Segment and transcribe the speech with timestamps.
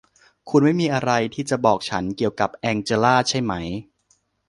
[0.49, 3.53] คุณไม่มีอะไรที่จะบอกฉันเกี่ยวกับแองเจลลาใช่ไหม